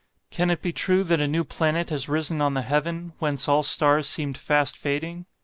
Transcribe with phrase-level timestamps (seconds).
[0.31, 3.61] Can it be true that a new planet has risen on the heaven, whence all
[3.61, 5.27] stars seemed fast fading?